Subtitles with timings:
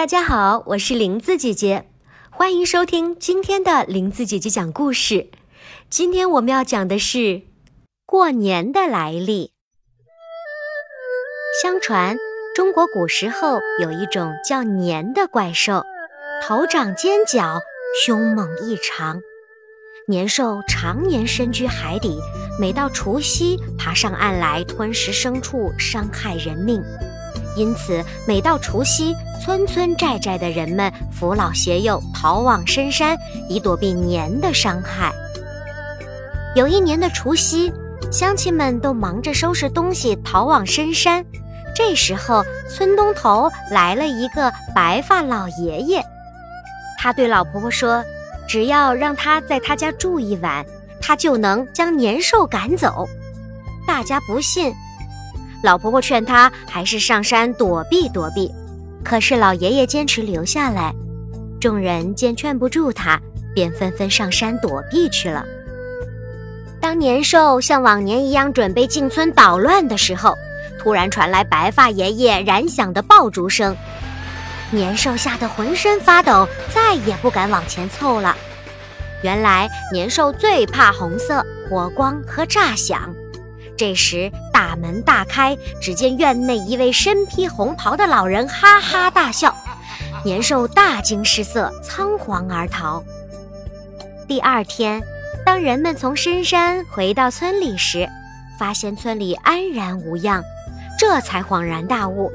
[0.00, 1.90] 大家好，我是林子姐姐，
[2.30, 5.28] 欢迎收听今天的林子姐姐讲故事。
[5.90, 7.42] 今天我们要讲的是
[8.06, 9.52] 过年的来历。
[11.62, 12.16] 相传
[12.56, 15.84] 中国古时候有一种叫年的怪兽，
[16.42, 17.60] 头长尖角，
[18.02, 19.20] 凶猛异常。
[20.08, 22.18] 年兽常年深居海底，
[22.58, 26.82] 每到除夕爬上岸来吞食牲畜，伤害人命。
[27.56, 33.16] 因此，每到除夕，村村寨寨的人们扶老携幼逃往深山，
[33.48, 35.12] 以躲避年的伤害。
[36.54, 37.72] 有一年的除夕，
[38.10, 41.24] 乡亲们都忙着收拾东西逃往深山。
[41.74, 46.04] 这时候，村东头来了一个白发老爷爷，
[46.98, 48.04] 他对老婆婆说
[48.48, 50.64] ：“只要让他在他家住一晚，
[51.00, 53.08] 他就能将年兽赶走。”
[53.86, 54.72] 大家不信。
[55.62, 58.50] 老婆婆劝他还是上山躲避躲避，
[59.04, 60.94] 可是老爷爷坚持留下来。
[61.60, 63.20] 众人见劝不住他，
[63.54, 65.44] 便纷纷上山躲避去了。
[66.80, 70.34] 当年兽像往年一样准备进村捣乱的时候，
[70.78, 73.76] 突然传来白发爷爷燃响的爆竹声，
[74.70, 78.34] 年兽吓得浑身发抖，再也不敢往前凑了。
[79.22, 83.14] 原来年兽最怕红色、火光和炸响。
[83.80, 89.56] 这时，大门大开，只见院内一位身披红袍的老人哈哈大笑，
[90.22, 93.02] 年兽大惊失色，仓皇而逃。
[94.28, 95.00] 第二天，
[95.46, 98.06] 当人们从深山回到村里时，
[98.58, 100.44] 发现村里安然无恙，
[100.98, 102.30] 这才恍然大悟，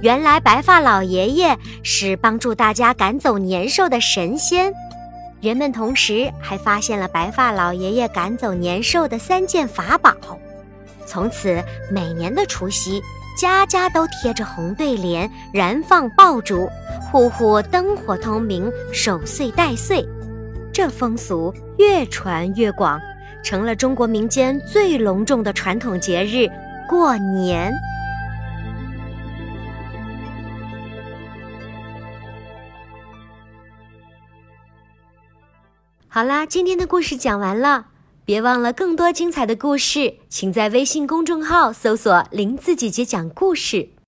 [0.00, 4.72] 原来白发老爷爷是帮助大家赶走年兽的神仙。
[5.40, 10.14] 人们同时还发现了白发老爷爷赶走年兽的三件法宝。
[11.08, 13.02] 从此，每年的除夕，
[13.34, 16.68] 家家都贴着红对联，燃放爆竹，
[17.10, 20.06] 户户灯火通明，守岁待岁。
[20.70, 23.00] 这风俗越传越广，
[23.42, 26.46] 成了中国民间最隆重的传统节日——
[26.86, 27.72] 过年。
[36.06, 37.86] 好啦，今天的故事讲完了。
[38.28, 43.88] 别忘了，更多精彩的故事，请在微信公众号搜索“林子姐姐讲故事”。